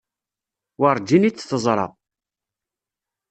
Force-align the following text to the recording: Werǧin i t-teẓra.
Werǧin 0.79 1.27
i 1.29 1.31
t-teẓra. 1.31 1.87